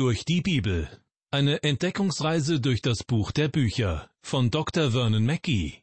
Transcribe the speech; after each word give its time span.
Durch 0.00 0.24
die 0.24 0.40
Bibel. 0.40 0.88
Eine 1.30 1.62
Entdeckungsreise 1.62 2.58
durch 2.58 2.80
das 2.80 3.04
Buch 3.04 3.32
der 3.32 3.48
Bücher 3.48 4.08
von 4.22 4.50
Dr. 4.50 4.92
Vernon 4.92 5.26
Mackey. 5.26 5.74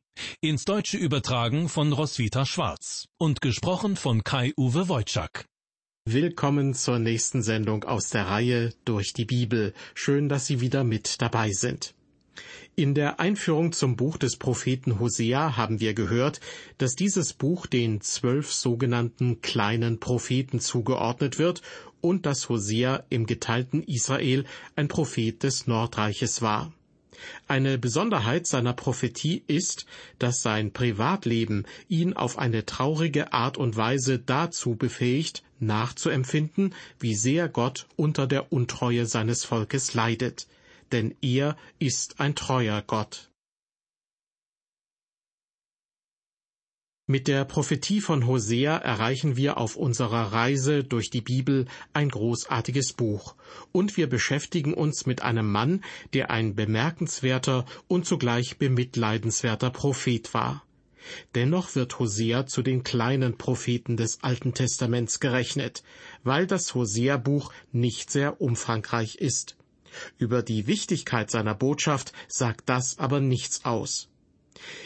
Ins 0.42 0.66
Deutsche 0.66 0.98
übertragen 0.98 1.70
von 1.70 1.94
Roswitha 1.94 2.44
Schwarz 2.44 3.08
und 3.20 3.42
gesprochen 3.42 3.96
von 3.96 4.24
Kai-Uwe 4.24 4.90
Wojczak. 4.90 5.46
Willkommen 6.06 6.74
zur 6.74 6.98
nächsten 6.98 7.44
Sendung 7.44 7.84
aus 7.84 8.10
der 8.10 8.26
Reihe 8.26 8.74
Durch 8.86 9.14
die 9.14 9.26
Bibel. 9.26 9.76
Schön, 9.94 10.30
dass 10.30 10.48
Sie 10.48 10.62
wieder 10.62 10.84
mit 10.84 11.22
dabei 11.22 11.52
sind. 11.52 11.94
In 12.80 12.94
der 12.94 13.20
Einführung 13.20 13.72
zum 13.72 13.96
Buch 13.96 14.18
des 14.18 14.36
Propheten 14.36 15.00
Hosea 15.00 15.58
haben 15.58 15.80
wir 15.80 15.96
gehört, 15.96 16.40
dass 16.78 16.96
dieses 16.96 17.34
Buch 17.34 17.66
den 17.66 18.02
zwölf 18.02 18.54
sogenannten 18.54 19.42
kleinen 19.42 20.00
Propheten 20.00 20.60
zugeordnet 20.60 21.40
wird 21.40 21.64
und 22.02 22.26
dass 22.26 22.50
Hosea 22.50 23.04
im 23.10 23.26
geteilten 23.26 23.84
Israel 23.84 24.46
ein 24.76 24.88
Prophet 24.88 25.44
des 25.44 25.68
Nordreiches 25.68 26.42
war. 26.42 26.72
Eine 27.48 27.78
Besonderheit 27.78 28.46
seiner 28.46 28.74
Prophetie 28.74 29.44
ist, 29.48 29.86
dass 30.20 30.44
sein 30.44 30.72
Privatleben 30.72 31.66
ihn 31.88 32.14
auf 32.14 32.38
eine 32.38 32.66
traurige 32.66 33.34
Art 33.34 33.58
und 33.58 33.76
Weise 33.76 34.20
dazu 34.20 34.76
befähigt, 34.76 35.44
nachzuempfinden, 35.60 36.76
wie 37.00 37.16
sehr 37.16 37.50
Gott 37.50 37.88
unter 37.96 38.28
der 38.28 38.52
Untreue 38.54 39.08
seines 39.08 39.46
Volkes 39.46 39.96
leidet 39.96 40.48
denn 40.92 41.16
er 41.22 41.58
ist 41.80 42.20
ein 42.20 42.36
treuer 42.36 42.84
Gott. 42.86 43.27
Mit 47.10 47.30
der 47.30 47.46
Prophetie 47.46 48.02
von 48.02 48.28
Hosea 48.28 48.76
erreichen 48.76 49.38
wir 49.38 49.58
auf 49.58 49.78
unserer 49.78 50.34
Reise 50.34 50.84
durch 50.84 51.10
die 51.10 51.22
Bibel 51.22 51.66
ein 51.94 52.10
großartiges 52.10 52.92
Buch, 52.92 53.36
und 53.72 53.96
wir 53.96 54.10
beschäftigen 54.10 54.74
uns 54.74 55.06
mit 55.06 55.22
einem 55.22 55.50
Mann, 55.50 55.86
der 56.12 56.32
ein 56.32 56.54
bemerkenswerter 56.54 57.64
und 57.88 58.06
zugleich 58.06 58.58
bemitleidenswerter 58.58 59.70
Prophet 59.70 60.34
war. 60.34 60.66
Dennoch 61.34 61.76
wird 61.76 61.98
Hosea 61.98 62.46
zu 62.46 62.62
den 62.62 62.84
kleinen 62.84 63.38
Propheten 63.38 63.96
des 63.96 64.22
Alten 64.22 64.54
Testaments 64.54 65.22
gerechnet, 65.22 65.84
weil 66.26 66.46
das 66.46 66.76
Hosea-Buch 66.76 67.54
nicht 67.72 68.12
sehr 68.12 68.42
umfangreich 68.42 69.16
ist. 69.16 69.56
Über 70.18 70.44
die 70.44 70.68
Wichtigkeit 70.68 71.32
seiner 71.32 71.56
Botschaft 71.56 72.12
sagt 72.28 72.68
das 72.68 73.00
aber 73.00 73.22
nichts 73.22 73.64
aus. 73.64 74.10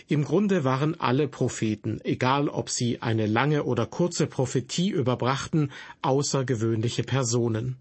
Im 0.07 0.23
Grunde 0.23 0.63
waren 0.63 0.99
alle 0.99 1.27
Propheten, 1.27 1.99
egal 2.03 2.49
ob 2.49 2.69
sie 2.69 3.01
eine 3.01 3.27
lange 3.27 3.63
oder 3.63 3.85
kurze 3.85 4.27
Prophetie 4.27 4.89
überbrachten, 4.89 5.71
außergewöhnliche 6.01 7.03
Personen. 7.03 7.77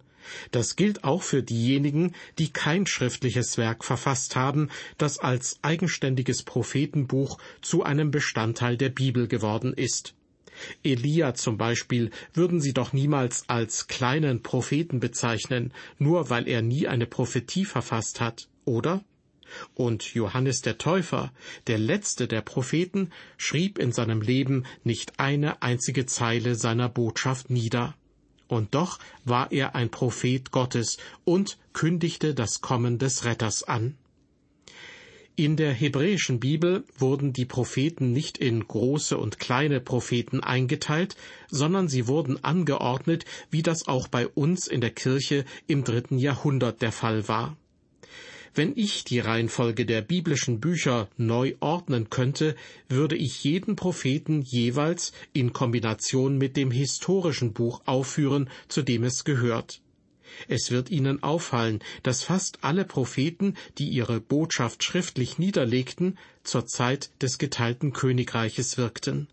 Das 0.50 0.76
gilt 0.76 1.04
auch 1.04 1.22
für 1.22 1.42
diejenigen, 1.42 2.14
die 2.38 2.52
kein 2.52 2.86
schriftliches 2.86 3.58
Werk 3.58 3.84
verfasst 3.84 4.36
haben, 4.36 4.68
das 4.98 5.18
als 5.18 5.58
eigenständiges 5.62 6.42
Prophetenbuch 6.42 7.38
zu 7.62 7.82
einem 7.82 8.10
Bestandteil 8.10 8.76
der 8.76 8.90
Bibel 8.90 9.28
geworden 9.28 9.72
ist. 9.72 10.14
Elia 10.82 11.34
zum 11.34 11.56
Beispiel 11.56 12.10
würden 12.34 12.60
sie 12.60 12.74
doch 12.74 12.92
niemals 12.92 13.44
als 13.48 13.86
kleinen 13.86 14.42
Propheten 14.42 15.00
bezeichnen, 15.00 15.72
nur 15.98 16.28
weil 16.28 16.46
er 16.48 16.62
nie 16.62 16.86
eine 16.86 17.06
Prophetie 17.06 17.64
verfasst 17.64 18.20
hat, 18.20 18.48
oder? 18.64 19.02
Und 19.74 20.14
Johannes 20.14 20.62
der 20.62 20.78
Täufer, 20.78 21.32
der 21.66 21.78
letzte 21.78 22.28
der 22.28 22.40
Propheten, 22.40 23.10
schrieb 23.36 23.78
in 23.78 23.92
seinem 23.92 24.20
Leben 24.20 24.64
nicht 24.84 25.18
eine 25.18 25.62
einzige 25.62 26.06
Zeile 26.06 26.54
seiner 26.54 26.88
Botschaft 26.88 27.50
nieder. 27.50 27.94
Und 28.48 28.74
doch 28.74 28.98
war 29.24 29.52
er 29.52 29.74
ein 29.76 29.90
Prophet 29.90 30.50
Gottes 30.50 30.98
und 31.24 31.58
kündigte 31.72 32.34
das 32.34 32.60
Kommen 32.60 32.98
des 32.98 33.24
Retters 33.24 33.62
an. 33.62 33.96
In 35.36 35.56
der 35.56 35.72
hebräischen 35.72 36.38
Bibel 36.38 36.84
wurden 36.98 37.32
die 37.32 37.46
Propheten 37.46 38.12
nicht 38.12 38.36
in 38.36 38.66
große 38.66 39.16
und 39.16 39.38
kleine 39.38 39.80
Propheten 39.80 40.40
eingeteilt, 40.40 41.16
sondern 41.48 41.88
sie 41.88 42.06
wurden 42.06 42.44
angeordnet, 42.44 43.24
wie 43.50 43.62
das 43.62 43.88
auch 43.88 44.08
bei 44.08 44.28
uns 44.28 44.66
in 44.66 44.82
der 44.82 44.90
Kirche 44.90 45.46
im 45.66 45.82
dritten 45.82 46.18
Jahrhundert 46.18 46.82
der 46.82 46.92
Fall 46.92 47.26
war. 47.26 47.56
Wenn 48.54 48.72
ich 48.76 49.04
die 49.04 49.20
Reihenfolge 49.20 49.86
der 49.86 50.02
biblischen 50.02 50.58
Bücher 50.58 51.08
neu 51.16 51.54
ordnen 51.60 52.10
könnte, 52.10 52.56
würde 52.88 53.16
ich 53.16 53.44
jeden 53.44 53.76
Propheten 53.76 54.42
jeweils 54.42 55.12
in 55.32 55.52
Kombination 55.52 56.36
mit 56.36 56.56
dem 56.56 56.72
historischen 56.72 57.52
Buch 57.52 57.82
aufführen, 57.86 58.50
zu 58.66 58.82
dem 58.82 59.04
es 59.04 59.24
gehört. 59.24 59.80
Es 60.48 60.70
wird 60.70 60.90
Ihnen 60.90 61.22
auffallen, 61.22 61.80
dass 62.02 62.24
fast 62.24 62.58
alle 62.62 62.84
Propheten, 62.84 63.54
die 63.78 63.88
ihre 63.88 64.20
Botschaft 64.20 64.82
schriftlich 64.82 65.38
niederlegten, 65.38 66.18
zur 66.42 66.66
Zeit 66.66 67.10
des 67.22 67.38
geteilten 67.38 67.92
Königreiches 67.92 68.78
wirkten. 68.78 69.28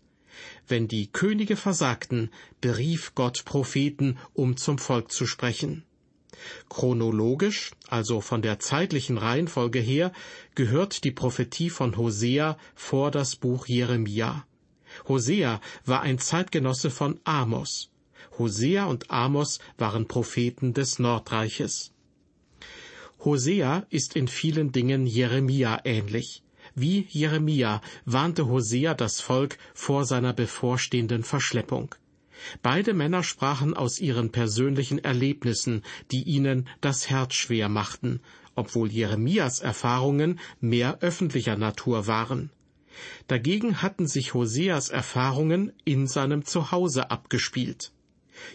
Wenn 0.66 0.86
die 0.86 1.08
Könige 1.08 1.56
versagten, 1.56 2.30
berief 2.60 3.14
Gott 3.14 3.44
Propheten, 3.44 4.18
um 4.34 4.56
zum 4.56 4.78
Volk 4.78 5.10
zu 5.10 5.26
sprechen. 5.26 5.84
Chronologisch, 6.68 7.72
also 7.88 8.20
von 8.20 8.42
der 8.42 8.58
zeitlichen 8.58 9.18
Reihenfolge 9.18 9.78
her, 9.78 10.12
gehört 10.54 11.04
die 11.04 11.10
Prophetie 11.10 11.70
von 11.70 11.96
Hosea 11.96 12.58
vor 12.74 13.10
das 13.10 13.36
Buch 13.36 13.66
Jeremia. 13.66 14.46
Hosea 15.06 15.60
war 15.84 16.02
ein 16.02 16.18
Zeitgenosse 16.18 16.90
von 16.90 17.20
Amos. 17.24 17.90
Hosea 18.38 18.84
und 18.84 19.10
Amos 19.10 19.58
waren 19.76 20.06
Propheten 20.06 20.74
des 20.74 20.98
Nordreiches. 20.98 21.92
Hosea 23.24 23.86
ist 23.90 24.14
in 24.14 24.28
vielen 24.28 24.70
Dingen 24.70 25.06
Jeremia 25.06 25.80
ähnlich. 25.84 26.42
Wie 26.74 27.06
Jeremia 27.10 27.80
warnte 28.04 28.46
Hosea 28.46 28.94
das 28.94 29.20
Volk 29.20 29.58
vor 29.74 30.04
seiner 30.04 30.32
bevorstehenden 30.32 31.24
Verschleppung. 31.24 31.94
Beide 32.62 32.94
Männer 32.94 33.22
sprachen 33.22 33.74
aus 33.74 33.98
ihren 33.98 34.30
persönlichen 34.30 34.98
Erlebnissen, 34.98 35.82
die 36.10 36.22
ihnen 36.22 36.68
das 36.80 37.10
Herz 37.10 37.34
schwer 37.34 37.68
machten, 37.68 38.20
obwohl 38.54 38.90
Jeremias 38.90 39.60
Erfahrungen 39.60 40.40
mehr 40.60 40.98
öffentlicher 41.00 41.56
Natur 41.56 42.06
waren. 42.06 42.50
Dagegen 43.28 43.82
hatten 43.82 44.06
sich 44.06 44.34
Hoseas 44.34 44.88
Erfahrungen 44.88 45.72
in 45.84 46.06
seinem 46.06 46.44
Zuhause 46.44 47.10
abgespielt. 47.10 47.92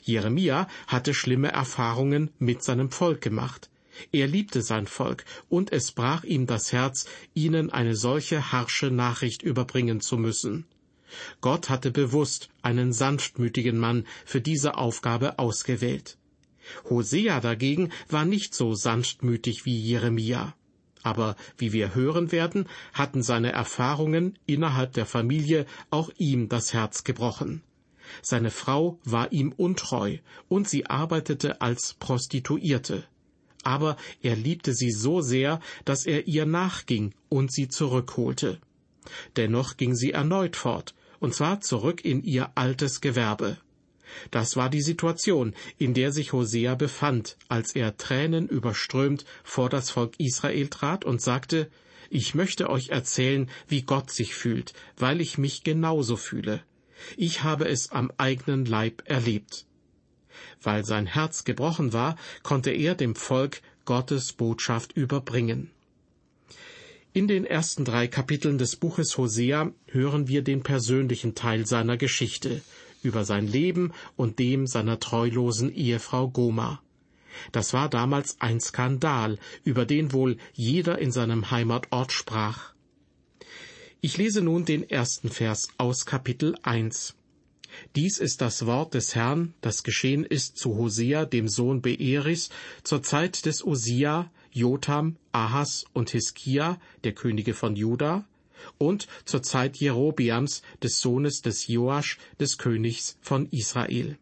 Jeremia 0.02 0.68
hatte 0.88 1.14
schlimme 1.14 1.52
Erfahrungen 1.52 2.32
mit 2.40 2.64
seinem 2.64 2.92
Volk 2.92 3.22
gemacht. 3.22 3.70
Er 4.12 4.28
liebte 4.28 4.62
sein 4.62 4.88
Volk, 4.88 5.24
und 5.50 5.72
es 5.72 5.92
brach 5.92 6.24
ihm 6.24 6.48
das 6.48 6.72
Herz, 6.72 7.06
ihnen 7.34 7.70
eine 7.70 7.96
solche 7.96 8.52
harsche 8.52 8.90
Nachricht 8.90 9.44
überbringen 9.44 10.02
zu 10.02 10.18
müssen. 10.18 10.66
Gott 11.42 11.70
hatte 11.70 11.92
bewusst 11.92 12.50
einen 12.62 12.94
sanftmütigen 12.94 13.78
Mann 13.78 14.06
für 14.26 14.42
diese 14.42 14.78
Aufgabe 14.78 15.40
ausgewählt. 15.40 16.18
Hosea 16.90 17.40
dagegen 17.40 17.92
war 18.10 18.26
nicht 18.26 18.56
so 18.56 18.74
sanftmütig 18.74 19.66
wie 19.66 19.78
Jeremia. 19.78 20.56
Aber 21.04 21.36
wie 21.58 21.74
wir 21.74 21.96
hören 21.96 22.32
werden, 22.32 22.68
hatten 22.94 23.22
seine 23.22 23.52
Erfahrungen 23.52 24.40
innerhalb 24.46 24.94
der 24.94 25.06
Familie 25.06 25.66
auch 25.90 26.10
ihm 26.18 26.48
das 26.48 26.74
Herz 26.74 27.04
gebrochen. 27.04 27.62
Seine 28.22 28.52
Frau 28.52 29.00
war 29.04 29.32
ihm 29.32 29.52
untreu 29.52 30.18
und 30.48 30.68
sie 30.68 30.86
arbeitete 30.86 31.62
als 31.62 31.96
Prostituierte. 32.00 33.04
Aber 33.64 33.98
er 34.22 34.36
liebte 34.36 34.74
sie 34.74 34.92
so 34.92 35.22
sehr, 35.22 35.60
dass 35.86 36.06
er 36.06 36.28
ihr 36.28 36.46
nachging 36.46 37.14
und 37.30 37.52
sie 37.52 37.70
zurückholte. 37.70 38.60
Dennoch 39.36 39.78
ging 39.78 39.96
sie 39.96 40.12
erneut 40.12 40.56
fort, 40.56 40.94
und 41.24 41.34
zwar 41.34 41.62
zurück 41.62 42.04
in 42.04 42.22
ihr 42.22 42.52
altes 42.56 43.00
Gewerbe. 43.00 43.56
Das 44.30 44.58
war 44.58 44.70
die 44.70 44.82
Situation, 44.82 45.56
in 45.78 45.94
der 45.94 46.12
sich 46.12 46.34
Hosea 46.34 46.76
befand, 46.76 47.38
als 47.48 47.74
er 47.76 47.96
Tränen 47.96 48.50
überströmt 48.50 49.24
vor 49.42 49.70
das 49.70 49.90
Volk 49.90 50.16
Israel 50.20 50.68
trat 50.68 51.06
und 51.06 51.22
sagte, 51.22 51.72
ich 52.10 52.36
möchte 52.36 52.70
euch 52.70 52.90
erzählen, 52.90 53.50
wie 53.70 53.84
Gott 53.84 54.12
sich 54.12 54.36
fühlt, 54.36 54.74
weil 54.98 55.22
ich 55.22 55.38
mich 55.38 55.64
genauso 55.64 56.18
fühle. 56.18 56.62
Ich 57.16 57.42
habe 57.42 57.70
es 57.70 57.92
am 57.92 58.12
eigenen 58.18 58.66
Leib 58.66 59.04
erlebt. 59.06 59.66
Weil 60.62 60.84
sein 60.84 61.08
Herz 61.08 61.46
gebrochen 61.46 61.94
war, 61.94 62.18
konnte 62.44 62.72
er 62.72 62.96
dem 62.96 63.16
Volk 63.16 63.62
Gottes 63.86 64.34
Botschaft 64.34 64.92
überbringen. 64.98 65.72
In 67.16 67.28
den 67.28 67.46
ersten 67.46 67.86
drei 67.86 68.08
Kapiteln 68.08 68.58
des 68.58 68.76
Buches 68.76 69.20
Hosea 69.20 69.72
hören 69.86 70.28
wir 70.28 70.42
den 70.42 70.64
persönlichen 70.64 71.36
Teil 71.36 71.68
seiner 71.68 71.96
Geschichte 71.96 72.64
über 73.04 73.24
sein 73.24 73.48
Leben 73.48 73.94
und 74.16 74.40
dem 74.40 74.66
seiner 74.66 75.00
treulosen 75.00 75.72
Ehefrau 75.72 76.28
Goma. 76.28 76.82
Das 77.52 77.72
war 77.72 77.88
damals 77.88 78.42
ein 78.42 78.60
Skandal, 78.60 79.38
über 79.64 79.86
den 79.86 80.12
wohl 80.12 80.38
jeder 80.54 80.98
in 80.98 81.12
seinem 81.12 81.52
Heimatort 81.52 82.12
sprach. 82.12 82.74
Ich 84.02 84.18
lese 84.18 84.42
nun 84.42 84.66
den 84.66 84.90
ersten 84.90 85.30
Vers 85.30 85.68
aus 85.78 86.08
Kapitel 86.08 86.56
1. 86.64 87.14
Dies 87.96 88.18
ist 88.18 88.42
das 88.42 88.66
Wort 88.66 88.96
des 88.96 89.14
Herrn, 89.14 89.54
das 89.62 89.84
geschehen 89.84 90.24
ist 90.24 90.58
zu 90.58 90.76
Hosea, 90.78 91.26
dem 91.26 91.48
Sohn 91.48 91.82
Beeris, 91.82 92.50
zur 92.84 93.04
Zeit 93.04 93.46
des 93.46 93.64
Osia, 93.64 94.32
Jotham, 94.54 95.18
Ahas 95.32 95.86
und 95.94 96.12
Hiskia, 96.12 96.80
der 97.04 97.14
Könige 97.14 97.54
von 97.54 97.76
Juda, 97.76 98.26
und 98.78 99.08
zur 99.26 99.42
Zeit 99.42 99.78
Jerobiams, 99.78 100.62
des 100.82 101.00
Sohnes 101.00 101.42
des 101.42 101.68
Joasch, 101.68 102.18
des 102.40 102.58
Königs 102.58 103.18
von 103.22 103.48
Israel. 103.50 104.18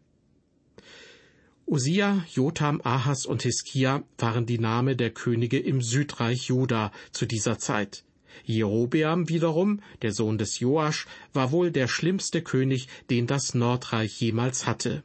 Usia, 1.66 2.24
Jotham, 2.32 2.80
Ahas 2.82 3.24
und 3.24 3.42
Hiskia 3.42 4.02
waren 4.18 4.46
die 4.46 4.58
Name 4.58 4.96
der 4.96 5.10
Könige 5.10 5.58
im 5.58 5.80
Südreich 5.80 6.48
Juda 6.48 6.92
zu 7.12 7.26
dieser 7.26 7.58
Zeit. 7.58 8.04
Jerobeam 8.44 9.28
wiederum, 9.28 9.80
der 10.00 10.12
Sohn 10.12 10.38
des 10.38 10.58
Joasch, 10.58 11.06
war 11.32 11.52
wohl 11.52 11.70
der 11.70 11.88
schlimmste 11.88 12.42
König, 12.42 12.88
den 13.10 13.26
das 13.26 13.54
Nordreich 13.54 14.20
jemals 14.20 14.66
hatte. 14.66 15.04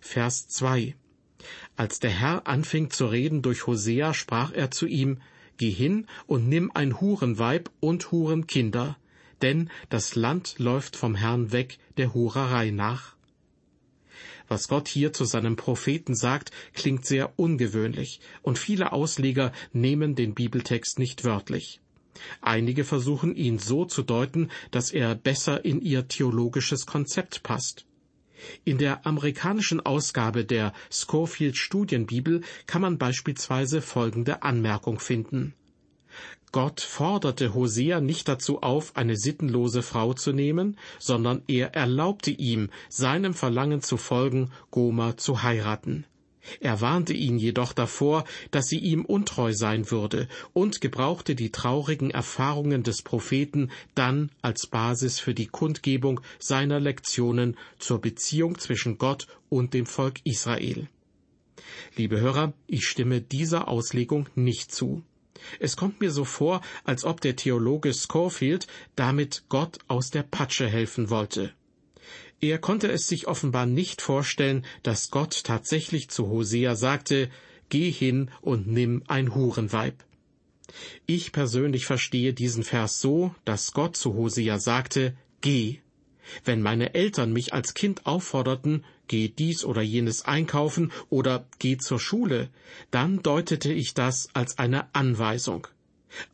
Vers 0.00 0.48
2 0.48 0.96
Als 1.76 2.00
der 2.00 2.10
Herr 2.10 2.46
anfing 2.46 2.90
zu 2.90 3.06
reden 3.06 3.42
durch 3.42 3.66
Hosea, 3.66 4.14
sprach 4.14 4.52
er 4.52 4.70
zu 4.70 4.86
ihm, 4.86 5.20
Geh 5.56 5.70
hin 5.70 6.06
und 6.26 6.48
nimm 6.48 6.70
ein 6.72 7.00
Hurenweib 7.00 7.70
und 7.80 8.12
Hurenkinder, 8.12 8.96
denn 9.42 9.70
das 9.88 10.14
Land 10.14 10.58
läuft 10.58 10.94
vom 10.96 11.14
Herrn 11.14 11.52
weg 11.52 11.78
der 11.96 12.14
Hurerei 12.14 12.70
nach. 12.70 13.16
Was 14.46 14.68
Gott 14.68 14.88
hier 14.88 15.12
zu 15.12 15.24
seinem 15.24 15.56
Propheten 15.56 16.14
sagt, 16.14 16.52
klingt 16.72 17.04
sehr 17.04 17.38
ungewöhnlich, 17.38 18.20
und 18.42 18.58
viele 18.58 18.92
Ausleger 18.92 19.52
nehmen 19.72 20.14
den 20.14 20.34
Bibeltext 20.34 20.98
nicht 20.98 21.24
wörtlich. 21.24 21.80
Einige 22.40 22.84
versuchen 22.84 23.36
ihn 23.36 23.58
so 23.58 23.84
zu 23.84 24.02
deuten, 24.02 24.50
dass 24.70 24.90
er 24.90 25.14
besser 25.14 25.64
in 25.64 25.80
ihr 25.80 26.08
theologisches 26.08 26.86
Konzept 26.86 27.42
passt. 27.42 27.84
In 28.64 28.78
der 28.78 29.06
amerikanischen 29.06 29.84
Ausgabe 29.84 30.44
der 30.44 30.72
Schofield 30.90 31.56
Studienbibel 31.56 32.42
kann 32.66 32.82
man 32.82 32.98
beispielsweise 32.98 33.82
folgende 33.82 34.42
Anmerkung 34.42 35.00
finden. 35.00 35.54
Gott 36.50 36.80
forderte 36.80 37.52
Hosea 37.52 38.00
nicht 38.00 38.26
dazu 38.26 38.62
auf, 38.62 38.96
eine 38.96 39.16
sittenlose 39.16 39.82
Frau 39.82 40.14
zu 40.14 40.32
nehmen, 40.32 40.78
sondern 40.98 41.42
er 41.46 41.74
erlaubte 41.74 42.30
ihm, 42.30 42.70
seinem 42.88 43.34
Verlangen 43.34 43.82
zu 43.82 43.98
folgen, 43.98 44.50
Goma 44.70 45.16
zu 45.18 45.42
heiraten. 45.42 46.06
Er 46.60 46.80
warnte 46.80 47.12
ihn 47.12 47.38
jedoch 47.38 47.72
davor, 47.72 48.24
dass 48.50 48.66
sie 48.66 48.78
ihm 48.78 49.04
untreu 49.04 49.52
sein 49.52 49.90
würde, 49.90 50.28
und 50.52 50.80
gebrauchte 50.80 51.34
die 51.34 51.50
traurigen 51.50 52.10
Erfahrungen 52.10 52.82
des 52.82 53.02
Propheten 53.02 53.70
dann 53.94 54.30
als 54.42 54.66
Basis 54.66 55.20
für 55.20 55.34
die 55.34 55.46
Kundgebung 55.46 56.20
seiner 56.38 56.80
Lektionen 56.80 57.56
zur 57.78 58.00
Beziehung 58.00 58.58
zwischen 58.58 58.98
Gott 58.98 59.26
und 59.48 59.74
dem 59.74 59.86
Volk 59.86 60.20
Israel. 60.24 60.88
Liebe 61.96 62.20
Hörer, 62.20 62.52
ich 62.66 62.86
stimme 62.86 63.20
dieser 63.20 63.68
Auslegung 63.68 64.28
nicht 64.34 64.72
zu. 64.72 65.02
Es 65.60 65.76
kommt 65.76 66.00
mir 66.00 66.10
so 66.10 66.24
vor, 66.24 66.60
als 66.84 67.04
ob 67.04 67.20
der 67.20 67.36
Theologe 67.36 67.92
Scorfield 67.92 68.66
damit 68.96 69.44
Gott 69.48 69.78
aus 69.86 70.10
der 70.10 70.22
Patsche 70.22 70.68
helfen 70.68 71.10
wollte. 71.10 71.52
Er 72.40 72.58
konnte 72.58 72.90
es 72.90 73.08
sich 73.08 73.26
offenbar 73.26 73.66
nicht 73.66 74.00
vorstellen, 74.00 74.64
dass 74.82 75.10
Gott 75.10 75.42
tatsächlich 75.44 76.08
zu 76.08 76.28
Hosea 76.28 76.76
sagte, 76.76 77.30
Geh 77.68 77.90
hin 77.90 78.30
und 78.40 78.66
nimm 78.66 79.02
ein 79.08 79.34
Hurenweib. 79.34 80.04
Ich 81.06 81.32
persönlich 81.32 81.84
verstehe 81.84 82.32
diesen 82.32 82.64
Vers 82.64 83.00
so, 83.00 83.34
dass 83.44 83.72
Gott 83.72 83.96
zu 83.96 84.14
Hosea 84.14 84.58
sagte, 84.58 85.16
Geh. 85.40 85.78
Wenn 86.44 86.62
meine 86.62 86.94
Eltern 86.94 87.32
mich 87.32 87.52
als 87.54 87.74
Kind 87.74 88.06
aufforderten, 88.06 88.84
geh 89.08 89.28
dies 89.28 89.64
oder 89.64 89.82
jenes 89.82 90.24
einkaufen 90.24 90.92
oder 91.08 91.46
geh 91.58 91.78
zur 91.78 91.98
Schule, 91.98 92.50
dann 92.90 93.22
deutete 93.22 93.72
ich 93.72 93.94
das 93.94 94.28
als 94.34 94.58
eine 94.58 94.94
Anweisung. 94.94 95.66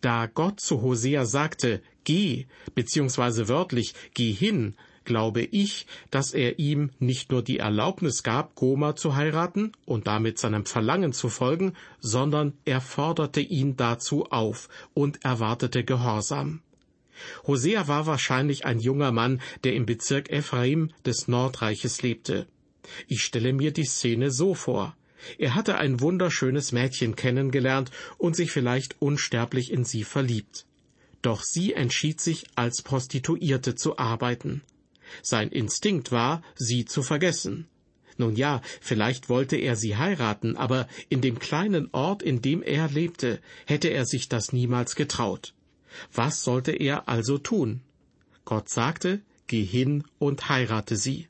Da 0.01 0.27
Gott 0.27 0.61
zu 0.61 0.83
Hosea 0.83 1.25
sagte, 1.25 1.83
geh, 2.05 2.47
beziehungsweise 2.75 3.49
wörtlich, 3.49 3.95
geh 4.15 4.33
hin, 4.33 4.75
glaube 5.05 5.43
ich, 5.43 5.87
dass 6.11 6.33
er 6.33 6.59
ihm 6.59 6.91
nicht 6.99 7.31
nur 7.31 7.43
die 7.43 7.59
Erlaubnis 7.59 8.23
gab, 8.23 8.55
Goma 8.55 8.97
zu 8.97 9.15
heiraten 9.15 9.73
und 9.85 10.07
damit 10.07 10.39
seinem 10.39 10.67
Verlangen 10.67 11.13
zu 11.13 11.29
folgen, 11.29 11.75
sondern 12.01 12.55
er 12.65 12.81
forderte 12.81 13.41
ihn 13.41 13.77
dazu 13.77 14.27
auf 14.27 14.69
und 14.95 15.25
erwartete 15.25 15.85
Gehorsam. 15.85 16.61
Hosea 17.47 17.87
war 17.89 18.07
wahrscheinlich 18.07 18.65
ein 18.65 18.81
junger 18.81 19.13
Mann, 19.13 19.41
der 19.63 19.75
im 19.75 19.87
Bezirk 19.87 20.31
Ephraim 20.31 20.91
des 21.07 21.29
Nordreiches 21.29 22.03
lebte. 22.03 22.47
Ich 23.07 23.23
stelle 23.23 23.53
mir 23.53 23.73
die 23.73 23.85
Szene 23.85 24.31
so 24.31 24.55
vor. 24.55 24.97
Er 25.39 25.55
hatte 25.55 25.79
ein 25.79 26.01
wunderschönes 26.01 26.73
Mädchen 26.73 27.17
kennengelernt 27.17 27.91
und 28.19 28.37
sich 28.37 28.51
vielleicht 28.51 29.01
unsterblich 29.01 29.73
in 29.73 29.85
sie 29.85 30.05
verliebt. 30.05 30.67
Doch 31.23 31.43
sie 31.43 31.73
entschied 31.73 32.21
sich, 32.21 32.45
als 32.55 32.83
Prostituierte 32.83 33.75
zu 33.75 33.97
arbeiten. 33.97 34.63
Sein 35.23 35.51
Instinkt 35.51 36.13
war, 36.13 36.43
sie 36.55 36.85
zu 36.85 37.03
vergessen. 37.03 37.67
Nun 38.17 38.37
ja, 38.37 38.63
vielleicht 38.81 39.29
wollte 39.29 39.57
er 39.57 39.77
sie 39.77 39.97
heiraten, 39.97 40.57
aber 40.57 40.89
in 41.09 41.21
dem 41.21 41.39
kleinen 41.39 41.89
Ort, 41.93 42.23
in 42.23 42.43
dem 42.43 42.63
er 42.63 42.89
lebte, 42.89 43.41
hätte 43.67 43.89
er 43.89 44.07
sich 44.07 44.29
das 44.29 44.53
niemals 44.53 44.95
getraut. 44.95 45.55
Was 46.13 46.45
sollte 46.45 46.73
er 46.73 47.09
also 47.09 47.39
tun? 47.39 47.83
Gott 48.45 48.69
sagte, 48.69 49.21
geh 49.47 49.65
hin 49.65 50.05
und 50.19 50.49
heirate 50.49 50.97
sie. 50.97 51.29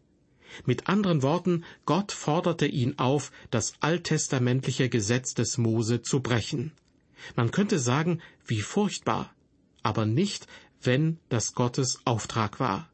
Mit 0.66 0.88
anderen 0.88 1.22
Worten, 1.22 1.64
Gott 1.84 2.12
forderte 2.12 2.66
ihn 2.66 2.98
auf, 2.98 3.32
das 3.50 3.74
alttestamentliche 3.80 4.88
Gesetz 4.88 5.34
des 5.34 5.58
Mose 5.58 6.02
zu 6.02 6.20
brechen. 6.20 6.72
Man 7.34 7.50
könnte 7.50 7.78
sagen, 7.78 8.20
wie 8.46 8.60
furchtbar, 8.60 9.34
aber 9.82 10.06
nicht, 10.06 10.46
wenn 10.82 11.18
das 11.28 11.54
Gottes 11.54 12.00
Auftrag 12.04 12.60
war. 12.60 12.88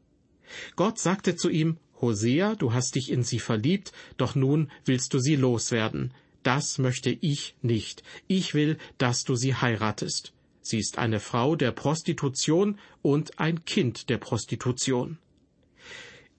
Gott 0.75 0.99
sagte 0.99 1.35
zu 1.35 1.49
ihm, 1.49 1.77
Hosea, 1.99 2.55
du 2.55 2.73
hast 2.73 2.95
dich 2.95 3.11
in 3.11 3.23
sie 3.23 3.39
verliebt, 3.39 3.91
doch 4.17 4.35
nun 4.35 4.71
willst 4.85 5.13
du 5.13 5.19
sie 5.19 5.35
loswerden. 5.35 6.13
Das 6.43 6.79
möchte 6.79 7.11
ich 7.11 7.55
nicht. 7.61 8.03
Ich 8.27 8.53
will, 8.53 8.77
dass 8.97 9.23
du 9.23 9.35
sie 9.35 9.55
heiratest. 9.55 10.33
Sie 10.61 10.79
ist 10.79 10.97
eine 10.97 11.19
Frau 11.19 11.55
der 11.55 11.71
Prostitution 11.71 12.79
und 13.01 13.39
ein 13.39 13.65
Kind 13.65 14.09
der 14.09 14.17
Prostitution. 14.17 15.17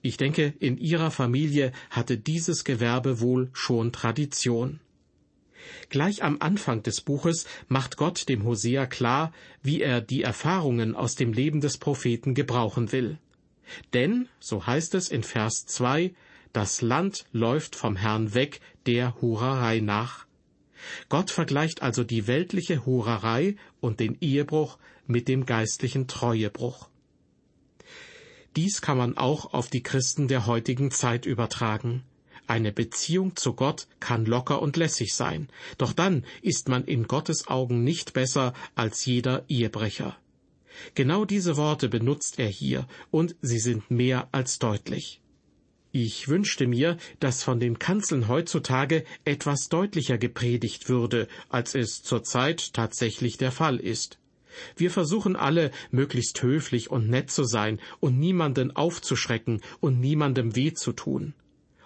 Ich 0.01 0.17
denke, 0.17 0.53
in 0.59 0.77
ihrer 0.77 1.11
Familie 1.11 1.71
hatte 1.89 2.17
dieses 2.17 2.65
Gewerbe 2.65 3.21
wohl 3.21 3.49
schon 3.53 3.93
Tradition. 3.93 4.81
Gleich 5.89 6.23
am 6.23 6.37
Anfang 6.41 6.83
des 6.83 6.99
Buches 6.99 7.45
macht 7.69 7.95
Gott 7.95 8.27
dem 8.27 8.43
Hosea 8.43 8.85
klar, 8.85 9.31
wie 9.61 9.81
er 9.81 10.01
die 10.01 10.21
Erfahrungen 10.21 10.93
aus 10.95 11.15
dem 11.15 11.31
Leben 11.31 11.61
des 11.61 11.77
Propheten 11.77 12.33
gebrauchen 12.33 12.91
will. 12.91 13.17
Denn, 13.93 14.27
so 14.39 14.65
heißt 14.65 14.95
es 14.95 15.09
in 15.09 15.23
Vers 15.23 15.65
2, 15.65 16.13
das 16.53 16.81
Land 16.81 17.25
läuft 17.31 17.75
vom 17.75 17.95
Herrn 17.95 18.33
weg 18.33 18.61
der 18.85 19.19
Hurerei 19.21 19.79
nach. 19.79 20.25
Gott 21.09 21.31
vergleicht 21.31 21.81
also 21.81 22.03
die 22.03 22.27
weltliche 22.27 22.85
Hurerei 22.85 23.55
und 23.79 23.99
den 23.99 24.17
Ehebruch 24.21 24.77
mit 25.07 25.27
dem 25.27 25.45
geistlichen 25.45 26.07
Treuebruch. 26.07 26.89
Dies 28.55 28.81
kann 28.81 28.97
man 28.97 29.17
auch 29.17 29.53
auf 29.53 29.69
die 29.69 29.81
Christen 29.81 30.27
der 30.27 30.45
heutigen 30.45 30.91
Zeit 30.91 31.25
übertragen. 31.25 32.03
Eine 32.45 32.71
Beziehung 32.71 33.35
zu 33.35 33.53
Gott 33.53 33.87
kann 33.99 34.25
locker 34.25 34.61
und 34.61 34.77
lässig 34.77 35.15
sein, 35.15 35.47
doch 35.77 35.93
dann 35.93 36.25
ist 36.41 36.67
man 36.67 36.83
in 36.83 37.07
Gottes 37.07 37.47
Augen 37.47 37.83
nicht 37.83 38.13
besser 38.13 38.53
als 38.75 39.05
jeder 39.05 39.43
Ehebrecher. 39.47 40.17
Genau 40.95 41.25
diese 41.25 41.57
Worte 41.57 41.89
benutzt 41.89 42.39
er 42.39 42.47
hier, 42.47 42.87
und 43.11 43.35
sie 43.41 43.59
sind 43.59 43.91
mehr 43.91 44.27
als 44.31 44.59
deutlich. 44.59 45.21
Ich 45.95 46.27
wünschte 46.27 46.65
mir, 46.65 46.97
dass 47.19 47.43
von 47.43 47.59
den 47.59 47.77
Kanzeln 47.77 48.27
heutzutage 48.27 49.03
etwas 49.25 49.69
deutlicher 49.69 50.17
gepredigt 50.17 50.89
würde, 50.89 51.27
als 51.49 51.75
es 51.75 52.01
zurzeit 52.01 52.73
tatsächlich 52.73 53.37
der 53.37 53.51
Fall 53.51 53.77
ist. 53.77 54.17
Wir 54.75 54.89
versuchen 54.89 55.35
alle, 55.35 55.69
möglichst 55.91 56.41
höflich 56.41 56.89
und 56.89 57.09
nett 57.09 57.29
zu 57.29 57.43
sein 57.43 57.79
und 57.99 58.19
niemanden 58.19 58.75
aufzuschrecken 58.75 59.61
und 59.81 59.99
niemandem 59.99 60.55
weh 60.55 60.73
zu 60.73 60.93
tun. 60.93 61.35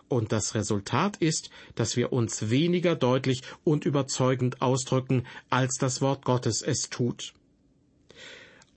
Und 0.09 0.31
das 0.31 0.55
Resultat 0.55 1.17
ist, 1.17 1.49
dass 1.75 1.97
wir 1.97 2.13
uns 2.13 2.49
weniger 2.49 2.95
deutlich 2.95 3.41
und 3.65 3.85
überzeugend 3.85 4.61
ausdrücken, 4.61 5.25
als 5.49 5.75
das 5.79 6.01
Wort 6.01 6.23
Gottes 6.23 6.61
es 6.61 6.89
tut. 6.89 7.33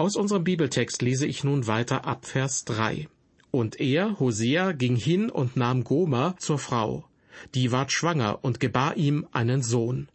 Aus 0.01 0.17
unserem 0.17 0.45
Bibeltext 0.45 1.03
lese 1.03 1.27
ich 1.27 1.45
nun 1.45 1.67
weiter 1.67 2.07
ab 2.07 2.25
Vers 2.25 2.65
3. 2.65 3.07
Und 3.51 3.81
er, 3.81 4.19
Hosea, 4.19 4.73
ging 4.73 4.97
hin 4.97 5.29
und 5.29 5.57
nahm 5.57 5.85
Goma 5.85 6.37
zur 6.39 6.59
Frau. 6.59 7.05
Die 7.55 7.71
ward 7.71 7.93
schwanger 7.93 8.39
und 8.41 8.61
gebar 8.61 8.97
ihm 8.97 9.27
einen 9.33 9.63
Sohn. 9.63 10.09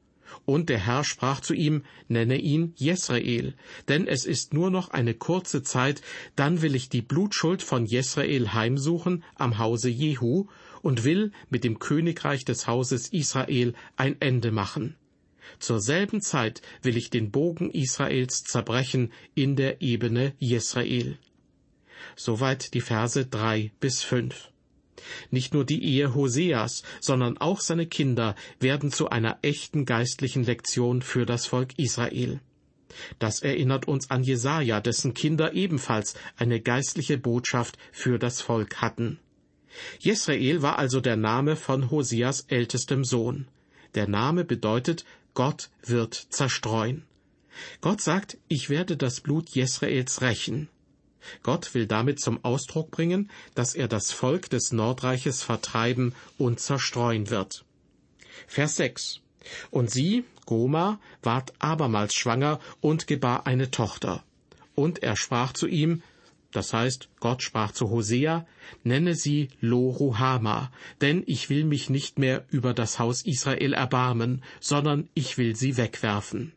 Und 0.44 0.70
der 0.70 0.80
Herr 0.80 1.04
sprach 1.04 1.39
zu 1.39 1.54
ihm, 1.54 1.84
nenne 2.08 2.38
ihn 2.38 2.74
Jesrael, 2.77 3.54
denn 3.88 4.08
es 4.08 4.25
ist 4.25 4.56
nur 4.56 4.72
noch 4.72 4.89
eine 4.89 5.13
kurze 5.13 5.62
Zeit, 5.62 6.01
dann 6.36 6.63
will 6.63 6.74
ich 6.74 6.89
die 6.89 7.04
Blutschuld 7.04 7.62
von 7.62 7.86
Jesrael 7.86 8.54
heimsuchen 8.54 9.24
am 9.36 9.60
Hause 9.60 9.89
Jehu 9.89 10.48
und 10.82 11.04
will 11.04 11.32
mit 11.51 11.63
dem 11.63 11.77
Königreich 11.77 12.44
des 12.44 12.65
Hauses 12.65 13.10
Israel 13.10 13.75
ein 13.98 14.20
Ende 14.20 14.51
machen. 14.51 14.96
Zur 15.60 15.80
selben 15.80 16.22
Zeit 16.22 16.62
will 16.82 16.98
ich 16.98 17.10
den 17.10 17.32
Bogen 17.32 17.70
Israels 17.72 18.44
zerbrechen 18.44 19.12
in 19.34 19.56
der 19.56 19.82
Ebene 19.82 20.34
Jesrael. 20.40 21.18
Soweit 22.16 22.74
die 22.74 22.82
Verse 22.82 23.25
drei 23.25 23.72
bis 23.80 24.02
fünf. 24.02 24.52
Nicht 25.30 25.54
nur 25.54 25.66
die 25.66 25.84
Ehe 25.84 26.16
Hoseas, 26.16 26.84
sondern 27.00 27.38
auch 27.38 27.60
seine 27.60 27.86
Kinder 27.86 28.36
werden 28.60 28.92
zu 28.92 29.10
einer 29.10 29.38
echten 29.42 29.86
geistlichen 29.86 30.44
Lektion 30.44 31.02
für 31.02 31.25
das 31.25 31.46
Volk 31.46 31.78
Israel. 31.78 32.40
Das 33.20 33.42
erinnert 33.42 33.88
uns 33.88 34.10
an 34.10 34.24
Jesaja, 34.24 34.80
dessen 34.80 35.14
Kinder 35.14 35.54
ebenfalls 35.54 36.16
eine 36.38 36.62
geistliche 36.62 37.18
Botschaft 37.18 37.78
für 37.92 38.20
das 38.20 38.42
Volk 38.42 38.82
hatten. 38.82 39.20
Jesrael 40.00 40.62
war 40.62 40.80
also 40.80 41.02
der 41.02 41.18
Name 41.18 41.56
von 41.58 41.92
Hoseas 41.92 42.46
ältestem 42.48 43.04
Sohn. 43.04 43.48
Der 43.94 44.08
Name 44.08 44.46
bedeutet, 44.46 45.06
Gott 45.36 45.70
wird 45.84 46.15
zerstreuen. 46.15 47.04
Gott 47.82 48.01
sagt, 48.01 48.38
ich 48.48 48.70
werde 48.70 48.98
das 48.98 49.22
Blut 49.22 49.50
Jesraels 49.50 50.22
rächen. 50.22 50.70
Gott 51.44 51.74
will 51.74 51.88
damit 51.88 52.20
zum 52.20 52.44
Ausdruck 52.44 52.92
bringen, 52.92 53.30
dass 53.54 53.75
er 53.75 53.88
das 53.88 54.12
Volk 54.12 54.50
des 54.50 54.72
Nordreiches 54.72 55.44
vertreiben 55.44 56.15
und 56.38 56.60
zerstreuen 56.60 57.30
wird. 57.30 57.65
Vers 58.48 58.77
6. 58.77 59.22
Und 59.72 59.92
sie, 59.92 60.24
Goma, 60.46 61.00
ward 61.22 61.54
abermals 61.60 62.15
schwanger 62.15 62.60
und 62.82 63.08
gebar 63.08 63.46
eine 63.46 63.72
Tochter. 63.72 64.24
Und 64.74 65.04
er 65.04 65.15
sprach 65.15 65.54
zu 65.54 65.68
ihm, 65.68 66.01
das 66.55 66.74
heißt, 66.74 67.09
Gott 67.19 67.43
sprach 67.43 67.71
zu 67.71 67.89
Hosea, 67.89 68.45
nenne 68.83 69.15
sie 69.15 69.50
Lo-Ruhama, 69.59 70.71
denn 71.01 71.24
ich 71.25 71.50
will 71.50 71.65
mich 71.65 71.89
nicht 71.89 72.17
mehr 72.17 72.45
über 72.50 72.74
das 72.74 72.97
Haus 73.00 73.24
Israel 73.24 73.74
erbarmen, 73.74 74.41
sondern 74.59 75.09
ich 75.13 75.38
will 75.38 75.55
sie 75.55 75.75
wegwerfen. 75.75 76.53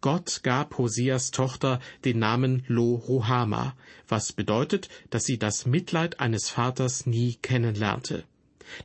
Gott 0.00 0.40
gab 0.42 0.78
Hoseas 0.78 1.32
Tochter 1.32 1.80
den 2.04 2.18
Namen 2.18 2.64
Lo-Ruhama, 2.68 3.74
was 4.08 4.32
bedeutet, 4.32 4.88
dass 5.10 5.24
sie 5.24 5.38
das 5.38 5.66
Mitleid 5.66 6.20
eines 6.20 6.48
Vaters 6.48 7.06
nie 7.06 7.34
kennenlernte. 7.42 8.24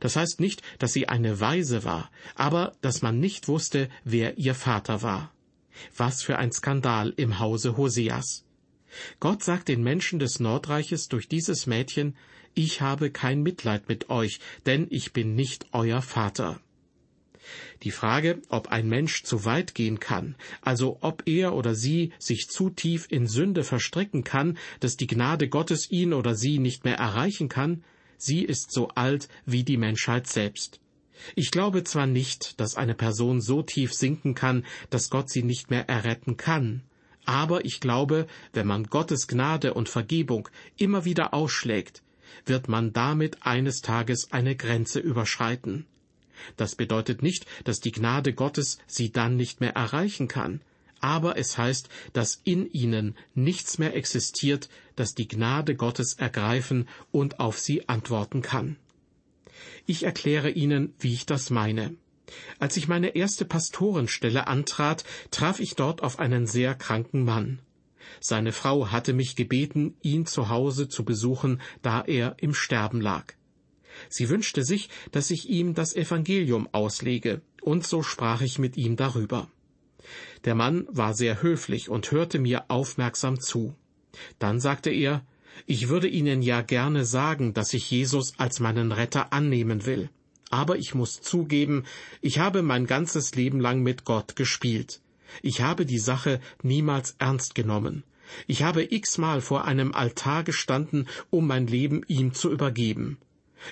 Das 0.00 0.16
heißt 0.16 0.40
nicht, 0.40 0.62
dass 0.78 0.92
sie 0.92 1.08
eine 1.08 1.40
Weise 1.40 1.84
war, 1.84 2.10
aber 2.34 2.72
dass 2.82 3.02
man 3.02 3.20
nicht 3.20 3.48
wusste, 3.48 3.88
wer 4.04 4.38
ihr 4.38 4.54
Vater 4.54 5.02
war. 5.02 5.32
Was 5.96 6.22
für 6.22 6.38
ein 6.38 6.52
Skandal 6.52 7.12
im 7.16 7.38
Hause 7.38 7.76
Hoseas. 7.76 8.44
Gott 9.20 9.42
sagt 9.42 9.68
den 9.68 9.82
Menschen 9.82 10.18
des 10.18 10.40
Nordreiches 10.40 11.08
durch 11.08 11.28
dieses 11.28 11.66
Mädchen, 11.66 12.16
ich 12.54 12.80
habe 12.80 13.10
kein 13.10 13.42
Mitleid 13.42 13.88
mit 13.88 14.10
euch, 14.10 14.40
denn 14.66 14.86
ich 14.90 15.12
bin 15.12 15.34
nicht 15.34 15.66
euer 15.72 16.02
Vater. 16.02 16.60
Die 17.82 17.90
Frage, 17.90 18.40
ob 18.48 18.68
ein 18.68 18.88
Mensch 18.88 19.24
zu 19.24 19.44
weit 19.44 19.74
gehen 19.74 19.98
kann, 19.98 20.36
also 20.60 20.98
ob 21.00 21.24
er 21.26 21.54
oder 21.54 21.74
sie 21.74 22.12
sich 22.18 22.48
zu 22.48 22.70
tief 22.70 23.06
in 23.10 23.26
Sünde 23.26 23.64
verstricken 23.64 24.22
kann, 24.22 24.58
dass 24.80 24.96
die 24.96 25.08
Gnade 25.08 25.48
Gottes 25.48 25.90
ihn 25.90 26.12
oder 26.12 26.34
sie 26.34 26.58
nicht 26.58 26.84
mehr 26.84 26.96
erreichen 26.96 27.48
kann, 27.48 27.82
sie 28.16 28.42
ist 28.42 28.70
so 28.72 28.88
alt 28.88 29.28
wie 29.44 29.64
die 29.64 29.76
Menschheit 29.76 30.28
selbst. 30.28 30.80
Ich 31.34 31.50
glaube 31.50 31.84
zwar 31.84 32.06
nicht, 32.06 32.60
dass 32.60 32.76
eine 32.76 32.94
Person 32.94 33.40
so 33.40 33.62
tief 33.62 33.92
sinken 33.92 34.34
kann, 34.34 34.64
dass 34.90 35.10
Gott 35.10 35.30
sie 35.30 35.42
nicht 35.42 35.70
mehr 35.70 35.88
erretten 35.88 36.36
kann, 36.36 36.82
aber 37.24 37.64
ich 37.64 37.80
glaube, 37.80 38.26
wenn 38.52 38.66
man 38.66 38.84
Gottes 38.84 39.28
Gnade 39.28 39.74
und 39.74 39.88
Vergebung 39.88 40.48
immer 40.76 41.04
wieder 41.04 41.34
ausschlägt, 41.34 42.02
wird 42.46 42.68
man 42.68 42.92
damit 42.92 43.44
eines 43.44 43.82
Tages 43.82 44.32
eine 44.32 44.56
Grenze 44.56 45.00
überschreiten. 45.00 45.86
Das 46.56 46.74
bedeutet 46.74 47.22
nicht, 47.22 47.46
dass 47.64 47.80
die 47.80 47.92
Gnade 47.92 48.32
Gottes 48.32 48.78
sie 48.86 49.12
dann 49.12 49.36
nicht 49.36 49.60
mehr 49.60 49.74
erreichen 49.76 50.28
kann, 50.28 50.60
aber 51.00 51.36
es 51.36 51.58
heißt, 51.58 51.88
dass 52.12 52.40
in 52.44 52.70
ihnen 52.70 53.16
nichts 53.34 53.78
mehr 53.78 53.94
existiert, 53.94 54.68
das 54.96 55.14
die 55.14 55.28
Gnade 55.28 55.74
Gottes 55.74 56.14
ergreifen 56.14 56.88
und 57.10 57.40
auf 57.40 57.58
sie 57.58 57.88
antworten 57.88 58.40
kann. 58.42 58.76
Ich 59.84 60.04
erkläre 60.04 60.50
Ihnen, 60.50 60.94
wie 61.00 61.12
ich 61.12 61.26
das 61.26 61.50
meine. 61.50 61.94
Als 62.58 62.76
ich 62.76 62.88
meine 62.88 63.14
erste 63.14 63.44
Pastorenstelle 63.44 64.46
antrat, 64.46 65.04
traf 65.30 65.60
ich 65.60 65.74
dort 65.74 66.02
auf 66.02 66.18
einen 66.18 66.46
sehr 66.46 66.74
kranken 66.74 67.24
Mann. 67.24 67.60
Seine 68.20 68.52
Frau 68.52 68.90
hatte 68.90 69.12
mich 69.12 69.36
gebeten, 69.36 69.96
ihn 70.02 70.26
zu 70.26 70.48
Hause 70.48 70.88
zu 70.88 71.04
besuchen, 71.04 71.60
da 71.82 72.02
er 72.02 72.36
im 72.38 72.54
Sterben 72.54 73.00
lag. 73.00 73.34
Sie 74.08 74.28
wünschte 74.28 74.64
sich, 74.64 74.88
dass 75.10 75.30
ich 75.30 75.48
ihm 75.48 75.74
das 75.74 75.94
Evangelium 75.94 76.68
auslege, 76.72 77.42
und 77.60 77.86
so 77.86 78.02
sprach 78.02 78.40
ich 78.40 78.58
mit 78.58 78.76
ihm 78.76 78.96
darüber. 78.96 79.50
Der 80.44 80.54
Mann 80.54 80.86
war 80.90 81.14
sehr 81.14 81.42
höflich 81.42 81.88
und 81.88 82.10
hörte 82.10 82.38
mir 82.38 82.64
aufmerksam 82.68 83.40
zu. 83.40 83.74
Dann 84.38 84.60
sagte 84.60 84.90
er, 84.90 85.24
ich 85.66 85.88
würde 85.88 86.08
Ihnen 86.08 86.42
ja 86.42 86.62
gerne 86.62 87.04
sagen, 87.04 87.54
dass 87.54 87.74
ich 87.74 87.90
Jesus 87.90 88.38
als 88.38 88.58
meinen 88.58 88.90
Retter 88.90 89.32
annehmen 89.32 89.86
will. 89.86 90.10
Aber 90.52 90.76
ich 90.76 90.94
muss 90.94 91.22
zugeben, 91.22 91.84
ich 92.20 92.38
habe 92.38 92.62
mein 92.62 92.86
ganzes 92.86 93.34
Leben 93.34 93.58
lang 93.58 93.82
mit 93.82 94.04
Gott 94.04 94.36
gespielt. 94.36 95.00
Ich 95.40 95.62
habe 95.62 95.86
die 95.86 95.98
Sache 95.98 96.40
niemals 96.62 97.16
ernst 97.18 97.54
genommen. 97.54 98.04
Ich 98.46 98.62
habe 98.62 98.92
x-mal 98.92 99.40
vor 99.40 99.64
einem 99.64 99.94
Altar 99.94 100.44
gestanden, 100.44 101.08
um 101.30 101.46
mein 101.46 101.66
Leben 101.66 102.02
ihm 102.06 102.34
zu 102.34 102.52
übergeben. 102.52 103.16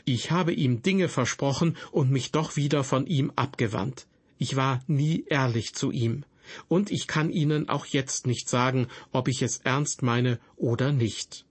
Ich 0.07 0.31
habe 0.31 0.55
ihm 0.55 0.81
Dinge 0.81 1.11
versprochen 1.11 1.77
und 1.93 2.11
mich 2.11 2.33
doch 2.33 2.57
wieder 2.57 2.83
von 2.83 3.07
ihm 3.07 3.31
abgewandt. 3.37 4.07
Ich 4.39 4.57
war 4.57 4.83
nie 4.87 5.25
ehrlich 5.29 5.75
zu 5.75 5.91
ihm. 5.91 6.25
Und 6.67 6.91
ich 6.91 7.07
kann 7.07 7.29
Ihnen 7.31 7.69
auch 7.69 7.85
jetzt 7.85 8.27
nicht 8.27 8.49
sagen, 8.49 8.89
ob 9.13 9.29
ich 9.29 9.43
es 9.43 9.59
ernst 9.59 10.03
meine 10.03 10.41
oder 10.57 10.93
nicht. 10.93 11.45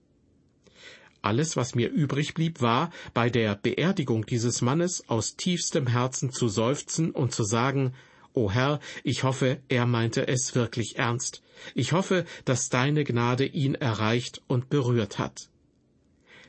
Alles, 1.21 1.57
was 1.57 1.75
mir 1.75 1.89
übrig 1.89 2.33
blieb, 2.33 2.61
war, 2.61 2.91
bei 3.13 3.29
der 3.29 3.55
Beerdigung 3.55 4.25
dieses 4.25 4.61
Mannes 4.61 5.03
aus 5.09 5.35
tiefstem 5.35 5.87
Herzen 5.87 6.31
zu 6.31 6.47
seufzen 6.47 7.11
und 7.11 7.33
zu 7.33 7.43
sagen, 7.43 7.93
O 8.33 8.51
Herr, 8.51 8.79
ich 9.03 9.23
hoffe, 9.23 9.59
er 9.67 9.85
meinte 9.85 10.27
es 10.27 10.55
wirklich 10.55 10.97
ernst. 10.97 11.41
Ich 11.75 11.91
hoffe, 11.91 12.25
dass 12.45 12.69
deine 12.69 13.03
Gnade 13.03 13.45
ihn 13.45 13.75
erreicht 13.75 14.41
und 14.47 14.69
berührt 14.69 15.19
hat. 15.19 15.49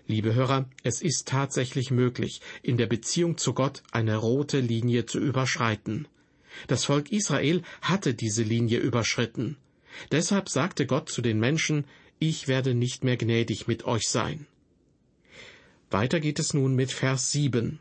Liebe 0.06 0.34
Hörer, 0.34 0.68
es 0.82 1.02
ist 1.02 1.26
tatsächlich 1.26 1.90
möglich, 1.90 2.40
in 2.62 2.76
der 2.76 2.86
Beziehung 2.86 3.38
zu 3.38 3.54
Gott 3.54 3.82
eine 3.90 4.16
rote 4.16 4.60
Linie 4.60 5.06
zu 5.06 5.18
überschreiten. 5.18 6.06
Das 6.66 6.84
Volk 6.84 7.12
Israel 7.12 7.62
hatte 7.80 8.14
diese 8.14 8.42
Linie 8.42 8.78
überschritten. 8.78 9.56
Deshalb 10.10 10.48
sagte 10.48 10.86
Gott 10.86 11.08
zu 11.08 11.22
den 11.22 11.38
Menschen, 11.38 11.84
ich 12.18 12.48
werde 12.48 12.74
nicht 12.74 13.04
mehr 13.04 13.16
gnädig 13.16 13.66
mit 13.66 13.84
euch 13.84 14.08
sein. 14.08 14.46
Weiter 15.90 16.20
geht 16.20 16.38
es 16.38 16.54
nun 16.54 16.76
mit 16.76 16.92
Vers 16.92 17.32
7. 17.32 17.80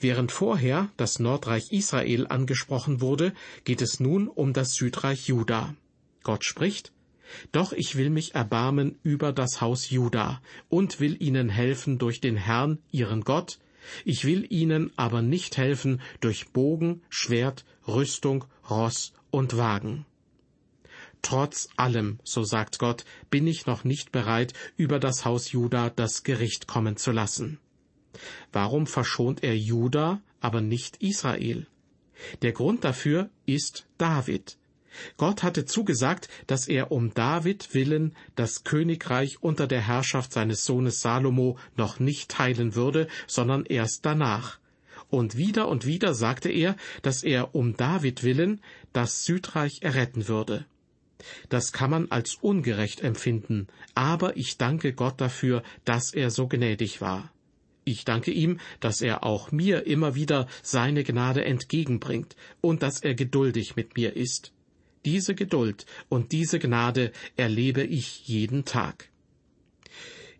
Während 0.00 0.32
vorher 0.32 0.90
das 0.96 1.20
Nordreich 1.20 1.70
Israel 1.70 2.26
angesprochen 2.26 3.00
wurde, 3.00 3.32
geht 3.64 3.82
es 3.82 4.00
nun 4.00 4.28
um 4.28 4.52
das 4.52 4.74
Südreich 4.74 5.28
Juda. 5.28 5.74
Gott 6.24 6.44
spricht, 6.44 6.92
doch 7.52 7.72
ich 7.72 7.96
will 7.96 8.10
mich 8.10 8.34
erbarmen 8.34 8.98
über 9.04 9.32
das 9.32 9.60
Haus 9.60 9.90
Juda 9.90 10.40
und 10.68 10.98
will 10.98 11.16
ihnen 11.22 11.48
helfen 11.48 11.98
durch 11.98 12.20
den 12.20 12.36
Herrn, 12.36 12.78
ihren 12.90 13.22
Gott, 13.22 13.58
ich 14.04 14.24
will 14.24 14.44
ihnen 14.50 14.92
aber 14.96 15.22
nicht 15.22 15.56
helfen 15.56 16.00
durch 16.20 16.48
Bogen, 16.48 17.02
Schwert, 17.08 17.64
Rüstung, 17.86 18.44
Ross 18.68 19.12
und 19.30 19.56
Wagen. 19.56 20.04
Trotz 21.26 21.68
allem, 21.74 22.20
so 22.22 22.44
sagt 22.44 22.78
Gott, 22.78 23.04
bin 23.30 23.48
ich 23.48 23.66
noch 23.66 23.82
nicht 23.82 24.12
bereit, 24.12 24.52
über 24.76 25.00
das 25.00 25.24
Haus 25.24 25.50
Juda 25.50 25.90
das 25.90 26.22
Gericht 26.22 26.68
kommen 26.68 26.96
zu 26.96 27.10
lassen. 27.10 27.58
Warum 28.52 28.86
verschont 28.86 29.42
er 29.42 29.58
Juda, 29.58 30.22
aber 30.40 30.60
nicht 30.60 31.02
Israel? 31.02 31.66
Der 32.42 32.52
Grund 32.52 32.84
dafür 32.84 33.28
ist 33.44 33.88
David. 33.98 34.56
Gott 35.16 35.42
hatte 35.42 35.64
zugesagt, 35.64 36.28
dass 36.46 36.68
er 36.68 36.92
um 36.92 37.12
David 37.12 37.74
willen 37.74 38.14
das 38.36 38.62
Königreich 38.62 39.42
unter 39.42 39.66
der 39.66 39.80
Herrschaft 39.80 40.32
seines 40.32 40.64
Sohnes 40.64 41.00
Salomo 41.00 41.58
noch 41.74 41.98
nicht 41.98 42.30
teilen 42.30 42.76
würde, 42.76 43.08
sondern 43.26 43.64
erst 43.64 44.06
danach. 44.06 44.60
Und 45.08 45.36
wieder 45.36 45.66
und 45.66 45.86
wieder 45.86 46.14
sagte 46.14 46.52
er, 46.52 46.76
dass 47.02 47.24
er 47.24 47.56
um 47.56 47.76
David 47.76 48.22
willen 48.22 48.60
das 48.92 49.24
Südreich 49.24 49.82
erretten 49.82 50.28
würde. 50.28 50.66
Das 51.48 51.72
kann 51.72 51.90
man 51.90 52.10
als 52.10 52.34
ungerecht 52.34 53.00
empfinden, 53.00 53.68
aber 53.94 54.36
ich 54.36 54.58
danke 54.58 54.92
Gott 54.92 55.20
dafür, 55.20 55.62
dass 55.84 56.12
er 56.12 56.30
so 56.30 56.46
gnädig 56.48 57.00
war. 57.00 57.32
Ich 57.84 58.04
danke 58.04 58.32
ihm, 58.32 58.58
dass 58.80 59.00
er 59.00 59.22
auch 59.22 59.52
mir 59.52 59.86
immer 59.86 60.16
wieder 60.16 60.48
seine 60.62 61.04
Gnade 61.04 61.44
entgegenbringt 61.44 62.34
und 62.60 62.82
dass 62.82 63.00
er 63.00 63.14
geduldig 63.14 63.76
mit 63.76 63.96
mir 63.96 64.16
ist. 64.16 64.52
Diese 65.04 65.36
Geduld 65.36 65.86
und 66.08 66.32
diese 66.32 66.58
Gnade 66.58 67.12
erlebe 67.36 67.84
ich 67.84 68.26
jeden 68.26 68.64
Tag. 68.64 69.08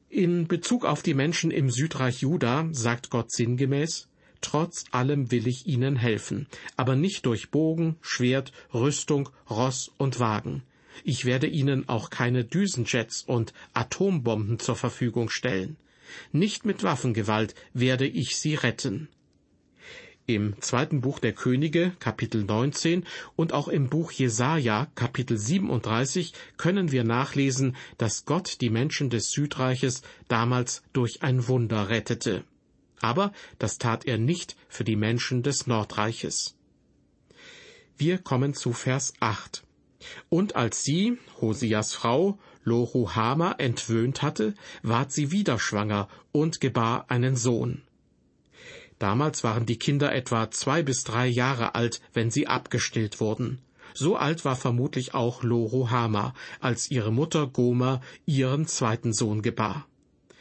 In 0.09 0.49
Bezug 0.49 0.85
auf 0.85 1.02
die 1.02 1.14
Menschen 1.14 1.52
im 1.52 1.71
Südreich 1.71 2.23
Juda 2.23 2.68
sagt 2.73 3.11
Gott 3.11 3.30
sinngemäß, 3.30 4.09
Trotz 4.40 4.85
allem 4.90 5.31
will 5.31 5.47
ich 5.47 5.66
ihnen 5.66 5.97
helfen, 5.97 6.47
aber 6.76 6.97
nicht 6.97 7.26
durch 7.26 7.50
Bogen, 7.50 7.97
Schwert, 8.00 8.52
Rüstung, 8.73 9.28
Ross 9.50 9.90
und 9.99 10.21
Wagen. 10.21 10.62
Ich 11.05 11.25
werde 11.25 11.47
ihnen 11.47 11.88
auch 11.88 12.11
keine 12.11 12.45
Düsenjets 12.45 13.23
und 13.23 13.52
Atombomben 13.75 14.59
zur 14.59 14.76
Verfügung 14.76 15.31
stellen. 15.31 15.76
Nicht 16.33 16.64
mit 16.64 16.83
Waffengewalt 16.83 17.55
werde 17.75 18.07
ich 18.07 18.37
sie 18.37 18.55
retten. 18.55 19.09
Im 20.28 20.61
zweiten 20.61 21.02
Buch 21.02 21.21
der 21.21 21.33
Könige, 21.33 21.93
Kapitel 22.00 22.43
19 22.43 23.05
und 23.37 23.52
auch 23.52 23.69
im 23.69 23.88
Buch 23.88 24.11
Jesaja, 24.11 24.88
Kapitel 24.97 25.38
37 25.38 26.33
können 26.57 26.90
wir 26.90 27.05
nachlesen, 27.05 27.76
dass 27.97 28.25
Gott 28.25 28.61
die 28.61 28.71
Menschen 28.71 29.09
des 29.09 29.31
Südreiches 29.31 30.02
damals 30.26 30.83
durch 30.93 31.23
ein 31.23 31.47
Wunder 31.47 31.90
rettete. 31.90 32.43
Aber 33.00 33.33
das 33.59 33.79
tat 33.79 34.07
er 34.07 34.19
nicht 34.19 34.57
für 34.69 34.85
die 34.85 34.97
Menschen 34.97 35.43
des 35.43 35.67
Nordreiches. 35.67 36.57
Wir 37.97 38.19
kommen 38.19 38.55
zu 38.55 38.73
Vers 38.73 39.15
8. 39.21 39.65
Und 40.29 40.57
als 40.57 40.83
sie, 40.83 41.19
Hosias 41.41 41.95
Frau, 41.95 42.38
Loruhama 42.65 43.53
entwöhnt 43.59 44.23
hatte, 44.23 44.55
ward 44.83 45.12
sie 45.12 45.31
wieder 45.31 45.59
schwanger 45.59 46.09
und 46.33 46.61
gebar 46.61 47.07
einen 47.09 47.37
Sohn. 47.37 47.83
Damals 48.99 49.45
waren 49.45 49.67
die 49.67 49.79
Kinder 49.79 50.15
etwa 50.15 50.50
zwei 50.50 50.83
bis 50.83 51.05
drei 51.05 51.26
Jahre 51.26 51.75
alt, 51.75 52.00
wenn 52.12 52.31
sie 52.31 52.47
abgestillt 52.47 53.21
wurden. 53.21 53.61
So 53.95 54.17
alt 54.17 54.45
war 54.45 54.57
vermutlich 54.57 55.15
auch 55.15 55.43
Loruhama, 55.43 56.35
als 56.61 56.91
ihre 56.91 57.12
Mutter 57.12 57.47
Goma 57.47 58.00
ihren 58.26 58.67
zweiten 58.67 59.12
Sohn 59.12 59.43
gebar. 59.43 59.87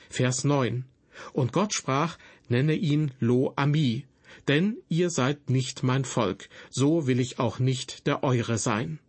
Vers 0.09 0.43
9. 0.43 0.85
Und 1.31 1.53
Gott 1.53 1.73
sprach, 1.73 2.17
nenne 2.49 2.75
ihn 2.75 3.11
Lo 3.19 3.53
Ami, 3.55 4.05
denn 4.47 4.77
ihr 4.89 5.09
seid 5.09 5.49
nicht 5.49 5.83
mein 5.83 6.05
Volk, 6.05 6.49
so 6.69 7.07
will 7.07 7.19
ich 7.19 7.39
auch 7.39 7.59
nicht 7.59 8.07
der 8.07 8.23
eure 8.23 8.57
sein. 8.57 8.99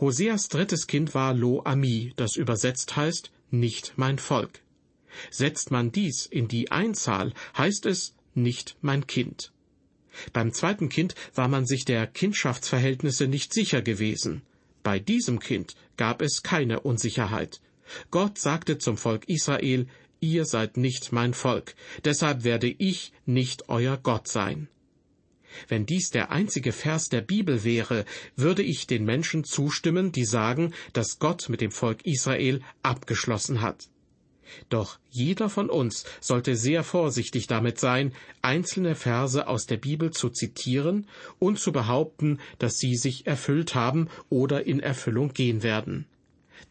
Hoseas 0.00 0.48
drittes 0.48 0.86
Kind 0.86 1.14
war 1.14 1.34
Lo 1.34 1.62
Ami, 1.64 2.12
das 2.16 2.36
übersetzt 2.36 2.96
heißt, 2.96 3.30
nicht 3.50 3.94
mein 3.96 4.18
Volk. 4.18 4.60
Setzt 5.30 5.70
man 5.70 5.92
dies 5.92 6.26
in 6.26 6.48
die 6.48 6.70
Einzahl, 6.70 7.32
heißt 7.56 7.86
es, 7.86 8.14
nicht 8.34 8.76
mein 8.80 9.06
Kind. 9.06 9.52
Beim 10.32 10.52
zweiten 10.52 10.88
Kind 10.88 11.14
war 11.34 11.48
man 11.48 11.66
sich 11.66 11.84
der 11.84 12.06
Kindschaftsverhältnisse 12.06 13.26
nicht 13.26 13.52
sicher 13.52 13.82
gewesen. 13.82 14.42
Bei 14.82 14.98
diesem 14.98 15.38
Kind 15.38 15.74
gab 15.96 16.22
es 16.22 16.42
keine 16.42 16.80
Unsicherheit. 16.80 17.60
Gott 18.10 18.38
sagte 18.38 18.78
zum 18.78 18.96
Volk 18.96 19.28
Israel, 19.28 19.86
ihr 20.22 20.46
seid 20.46 20.78
nicht 20.78 21.12
mein 21.12 21.34
Volk, 21.34 21.74
deshalb 22.04 22.44
werde 22.44 22.68
ich 22.68 23.12
nicht 23.26 23.68
euer 23.68 23.98
Gott 23.98 24.28
sein. 24.28 24.68
Wenn 25.68 25.84
dies 25.84 26.10
der 26.10 26.30
einzige 26.30 26.72
Vers 26.72 27.10
der 27.10 27.20
Bibel 27.20 27.62
wäre, 27.64 28.06
würde 28.36 28.62
ich 28.62 28.86
den 28.86 29.04
Menschen 29.04 29.44
zustimmen, 29.44 30.10
die 30.12 30.24
sagen, 30.24 30.72
dass 30.94 31.18
Gott 31.18 31.50
mit 31.50 31.60
dem 31.60 31.70
Volk 31.70 32.06
Israel 32.06 32.62
abgeschlossen 32.82 33.60
hat. 33.60 33.88
Doch 34.68 34.98
jeder 35.10 35.48
von 35.48 35.70
uns 35.70 36.04
sollte 36.20 36.56
sehr 36.56 36.84
vorsichtig 36.84 37.46
damit 37.46 37.78
sein, 37.78 38.12
einzelne 38.42 38.94
Verse 38.94 39.46
aus 39.46 39.66
der 39.66 39.76
Bibel 39.76 40.10
zu 40.10 40.30
zitieren 40.30 41.06
und 41.38 41.58
zu 41.58 41.72
behaupten, 41.72 42.38
dass 42.58 42.78
sie 42.78 42.96
sich 42.96 43.26
erfüllt 43.26 43.74
haben 43.74 44.08
oder 44.28 44.66
in 44.66 44.80
Erfüllung 44.80 45.32
gehen 45.32 45.62
werden. 45.62 46.06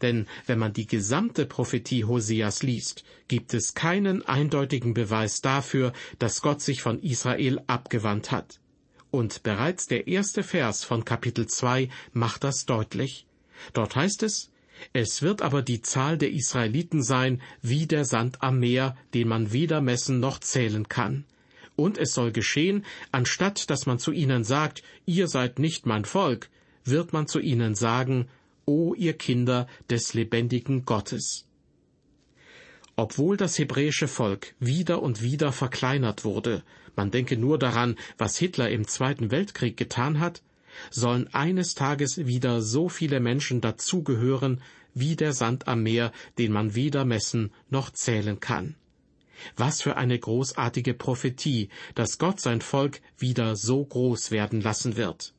Denn 0.00 0.26
wenn 0.46 0.58
man 0.58 0.72
die 0.72 0.86
gesamte 0.86 1.46
Prophetie 1.46 2.04
Hoseas 2.04 2.62
liest, 2.62 3.04
gibt 3.28 3.54
es 3.54 3.74
keinen 3.74 4.26
eindeutigen 4.26 4.94
Beweis 4.94 5.40
dafür, 5.40 5.92
dass 6.18 6.42
Gott 6.42 6.60
sich 6.60 6.82
von 6.82 7.00
Israel 7.00 7.60
abgewandt 7.66 8.30
hat. 8.30 8.60
Und 9.10 9.42
bereits 9.42 9.86
der 9.86 10.08
erste 10.08 10.42
Vers 10.42 10.84
von 10.84 11.04
Kapitel 11.04 11.46
2 11.46 11.88
macht 12.12 12.44
das 12.44 12.64
deutlich. 12.64 13.26
Dort 13.74 13.94
heißt 13.94 14.22
es, 14.22 14.50
es 14.92 15.22
wird 15.22 15.42
aber 15.42 15.62
die 15.62 15.82
Zahl 15.82 16.18
der 16.18 16.32
Israeliten 16.32 17.02
sein 17.02 17.40
wie 17.60 17.86
der 17.86 18.04
Sand 18.04 18.42
am 18.42 18.58
Meer, 18.58 18.96
den 19.14 19.28
man 19.28 19.52
weder 19.52 19.80
messen 19.80 20.18
noch 20.18 20.38
zählen 20.40 20.88
kann. 20.88 21.24
Und 21.76 21.98
es 21.98 22.14
soll 22.14 22.32
geschehen, 22.32 22.84
anstatt 23.12 23.70
dass 23.70 23.86
man 23.86 23.98
zu 23.98 24.12
ihnen 24.12 24.44
sagt, 24.44 24.82
ihr 25.06 25.28
seid 25.28 25.58
nicht 25.58 25.86
mein 25.86 26.04
Volk, 26.04 26.50
wird 26.84 27.12
man 27.12 27.26
zu 27.26 27.38
ihnen 27.38 27.74
sagen, 27.74 28.28
O 28.64 28.94
ihr 28.94 29.14
Kinder 29.14 29.66
des 29.90 30.14
lebendigen 30.14 30.84
Gottes. 30.84 31.46
Obwohl 32.94 33.36
das 33.36 33.58
hebräische 33.58 34.06
Volk 34.06 34.54
wieder 34.60 35.02
und 35.02 35.22
wieder 35.22 35.50
verkleinert 35.50 36.24
wurde, 36.24 36.62
man 36.94 37.10
denke 37.10 37.36
nur 37.36 37.58
daran, 37.58 37.96
was 38.18 38.36
Hitler 38.36 38.70
im 38.70 38.86
Zweiten 38.86 39.30
Weltkrieg 39.30 39.76
getan 39.76 40.20
hat, 40.20 40.42
sollen 40.90 41.32
eines 41.34 41.74
Tages 41.74 42.18
wieder 42.26 42.62
so 42.62 42.88
viele 42.88 43.20
Menschen 43.20 43.60
dazugehören, 43.60 44.62
wie 44.94 45.16
der 45.16 45.32
Sand 45.32 45.68
am 45.68 45.82
Meer, 45.82 46.12
den 46.38 46.52
man 46.52 46.74
weder 46.74 47.04
messen 47.04 47.52
noch 47.70 47.90
zählen 47.90 48.40
kann. 48.40 48.76
Was 49.56 49.82
für 49.82 49.96
eine 49.96 50.18
großartige 50.18 50.94
Prophetie, 50.94 51.68
dass 51.94 52.18
Gott 52.18 52.40
sein 52.40 52.60
Volk 52.60 53.00
wieder 53.18 53.56
so 53.56 53.84
groß 53.84 54.30
werden 54.30 54.60
lassen 54.60 54.96
wird. 54.96 55.34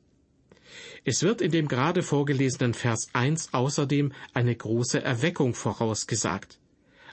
Es 1.04 1.22
wird 1.22 1.40
in 1.40 1.50
dem 1.50 1.68
gerade 1.68 2.02
vorgelesenen 2.02 2.74
Vers 2.74 3.08
1 3.12 3.52
außerdem 3.52 4.12
eine 4.32 4.54
große 4.54 5.02
Erweckung 5.02 5.54
vorausgesagt. 5.54 6.58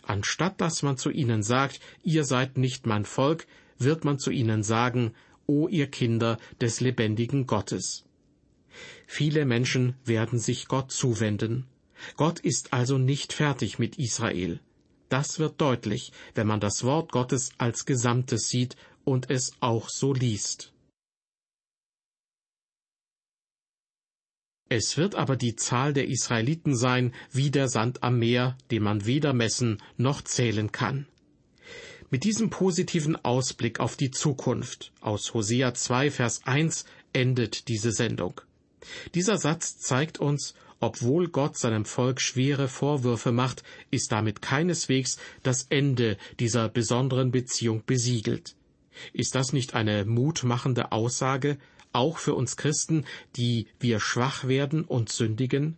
Anstatt 0.04 0.60
dass 0.60 0.84
man 0.84 0.97
zu 0.97 1.10
ihnen 1.10 1.43
sagt, 1.43 1.80
ihr 2.04 2.24
seid 2.24 2.58
nicht 2.58 2.86
mein 2.86 3.06
Volk, 3.06 3.45
wird 3.78 4.04
man 4.04 4.19
zu 4.19 4.32
ihnen 4.32 4.63
sagen, 4.63 5.13
O 5.47 5.67
ihr 5.67 5.88
Kinder 5.88 6.38
des 6.60 6.80
lebendigen 6.82 7.45
Gottes. 7.45 8.06
Viele 9.06 9.45
Menschen 9.45 9.95
werden 10.06 10.39
sich 10.39 10.67
Gott 10.67 10.91
zuwenden. 10.91 11.67
Gott 12.15 12.39
ist 12.39 12.74
also 12.74 12.97
nicht 12.97 13.34
fertig 13.34 13.80
mit 13.80 13.97
Israel. 13.97 14.60
Das 15.10 15.39
wird 15.39 15.60
deutlich, 15.60 16.13
wenn 16.36 16.47
man 16.47 16.62
das 16.62 16.84
Wort 16.84 17.12
Gottes 17.12 17.52
als 17.58 17.86
Gesamtes 17.86 18.47
sieht 18.47 18.78
und 19.04 19.30
es 19.30 19.52
auch 19.60 19.89
so 19.89 20.13
liest. 20.13 20.71
Es 24.73 24.95
wird 24.95 25.15
aber 25.15 25.36
die 25.36 25.57
Zahl 25.57 25.91
der 25.91 26.07
Israeliten 26.07 26.77
sein 26.77 27.13
wie 27.29 27.51
der 27.51 27.67
Sand 27.67 28.03
am 28.03 28.19
Meer, 28.19 28.57
den 28.71 28.84
man 28.84 29.05
weder 29.05 29.34
messen 29.34 29.84
noch 29.97 30.21
zählen 30.21 30.71
kann. 30.71 31.07
Mit 32.10 32.23
diesem 32.23 32.49
positiven 32.49 33.17
Ausblick 33.17 33.81
auf 33.81 33.97
die 33.97 34.12
Zukunft 34.12 34.93
aus 35.01 35.34
Hosea 35.34 35.73
2, 35.73 36.10
Vers 36.12 36.43
1 36.45 36.86
endet 37.12 37.67
diese 37.67 37.91
Sendung. 37.91 38.39
Dieser 39.13 39.38
Satz 39.38 39.77
zeigt 39.77 40.21
uns, 40.21 40.53
obwohl 40.79 41.27
Gott 41.27 41.57
seinem 41.57 41.84
Volk 41.84 42.21
schwere 42.21 42.69
Vorwürfe 42.69 43.34
macht, 43.34 43.63
ist 43.89 44.13
damit 44.13 44.41
keineswegs 44.41 45.17
das 45.43 45.63
Ende 45.63 46.15
dieser 46.39 46.69
besonderen 46.69 47.31
Beziehung 47.31 47.84
besiegelt. 47.86 48.55
Ist 49.12 49.36
das 49.36 49.51
nicht 49.51 49.73
eine 49.73 50.05
mutmachende 50.05 50.93
Aussage, 50.93 51.57
auch 51.93 52.17
für 52.17 52.36
uns 52.36 52.58
Christen, 52.58 53.06
die 53.36 53.67
wir 53.80 53.99
schwach 53.99 54.47
werden 54.47 54.84
und 54.84 55.10
sündigen? 55.10 55.77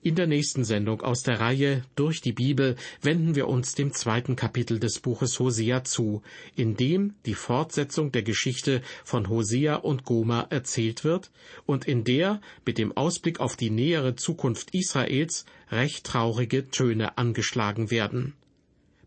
In 0.00 0.14
der 0.14 0.28
nächsten 0.28 0.62
Sendung 0.62 1.02
aus 1.02 1.24
der 1.24 1.40
Reihe 1.40 1.82
Durch 1.96 2.20
die 2.20 2.32
Bibel 2.32 2.76
wenden 3.02 3.34
wir 3.34 3.48
uns 3.48 3.74
dem 3.74 3.92
zweiten 3.92 4.36
Kapitel 4.36 4.78
des 4.78 5.00
Buches 5.00 5.40
Hosea 5.40 5.82
zu, 5.82 6.22
in 6.54 6.76
dem 6.76 7.14
die 7.26 7.34
Fortsetzung 7.34 8.12
der 8.12 8.22
Geschichte 8.22 8.80
von 9.04 9.28
Hosea 9.28 9.74
und 9.74 10.04
Goma 10.04 10.46
erzählt 10.50 11.02
wird 11.02 11.32
und 11.66 11.88
in 11.88 12.04
der 12.04 12.40
mit 12.64 12.78
dem 12.78 12.96
Ausblick 12.96 13.40
auf 13.40 13.56
die 13.56 13.70
nähere 13.70 14.14
Zukunft 14.14 14.72
Israels 14.72 15.44
recht 15.68 16.06
traurige 16.06 16.68
Töne 16.68 17.18
angeschlagen 17.18 17.90
werden. 17.90 18.34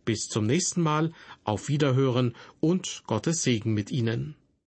Bis 0.04 0.27
zum 0.27 0.45
nächsten 0.45 0.82
Mal, 0.82 1.13
auf 1.45 1.69
Wiederhören 1.69 2.36
und 2.60 3.04
Gottes 3.08 3.43
Segen 3.43 3.73
mit 3.73 3.91
Ihnen. 3.91 4.36